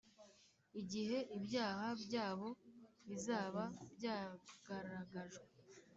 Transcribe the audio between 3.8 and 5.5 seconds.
byagaragajwe,